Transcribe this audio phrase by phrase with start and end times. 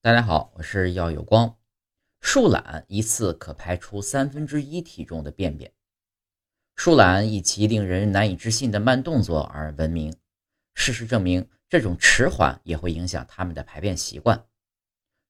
[0.00, 1.58] 大家好，我是耀有光。
[2.20, 5.72] 树懒一次可排出三分之一体重的便便。
[6.76, 10.16] 树懒以其令人难以置信的慢动作而闻名。
[10.74, 14.46] 事实证明，这种迟缓也会影响它们的排便习惯。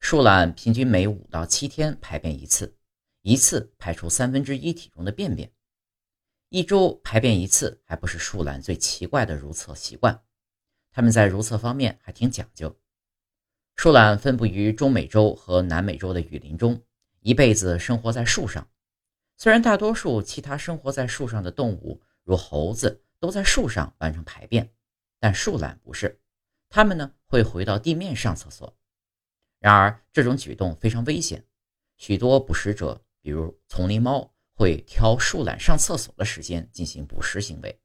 [0.00, 2.76] 树懒平均每五到七天排便一次，
[3.22, 5.50] 一次排出三分之一体重的便便。
[6.50, 10.22] 一周排便一次还不是树懒最奇怪的如厕习惯，
[10.90, 12.78] 它们在如厕方面还挺讲究。
[13.78, 16.82] 树懒分布于中美洲和南美洲的雨林中，
[17.20, 18.68] 一辈子生活在树上。
[19.36, 24.68] 虽然大多数其他生活在树上的动物，如猴子，都在树上完成排便，
[25.20, 26.20] 但树懒不是，
[26.68, 28.76] 它们呢会回到地面上厕所。
[29.60, 31.44] 然而，这种举动非常危险，
[31.98, 37.80] 许多捕食者，比如丛林猫，会挑树懒上厕所的时间进行捕食行为。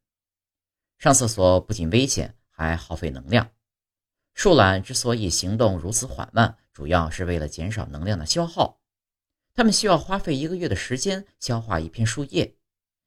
[0.97, 3.47] 上厕所不仅危险，还耗费能量。
[4.33, 8.81] 树懒之所以行动如此缓慢，主要是为了减少能量的消耗。
[9.53, 12.57] 它们需要花费一个月的时间消化一片树叶，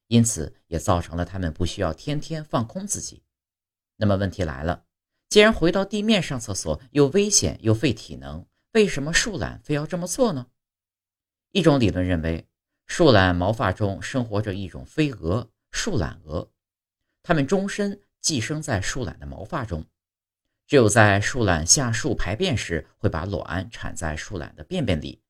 [0.07, 3.23] 因此也造成了它们不需要天天放空自己。
[3.97, 4.85] 那么问题来了，
[5.27, 10.47] 既然回到地面上厕所又危险又费体能，为什么树懒非要这么做呢？
[11.51, 12.47] 一种理论认为，
[12.85, 16.49] 树懒毛发中生活着一种飞蛾——树懒蛾，
[17.21, 19.85] 它们终身寄生在树懒的毛发中。
[20.67, 25.21] 只有在树懒下树排便时，会把卵产在树懒的便便里。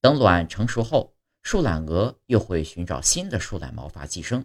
[0.00, 4.42] 等卵成熟后，树懒蛾又会寻找新的树懒毛发寄生。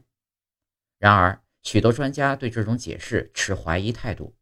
[1.00, 4.35] 然而，许多专家对这种解释持怀疑态度，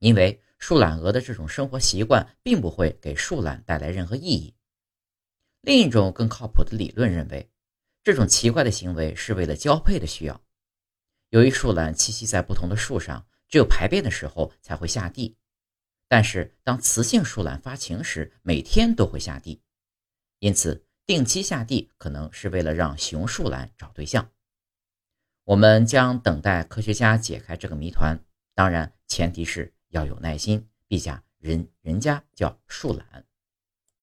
[0.00, 4.52] 因为树懒蛾的这种生活习惯并不会给树懒带来任何意义。
[5.60, 7.48] 另一种更靠谱的理论认为，
[8.02, 10.42] 这种奇怪的行为是为了交配的需要。
[11.28, 13.24] 由于树懒栖息在不同的树上。
[13.50, 15.36] 只有排便的时候才会下地，
[16.08, 19.60] 但是当雌性树懒发情时，每天都会下地，
[20.38, 24.30] 因此定期下地可能是为了让雄树懒找对象。
[25.44, 28.24] 我们将等待科学家解开这个谜团，
[28.54, 33.26] 当然前提是要有耐心，陛下人人家叫树懒。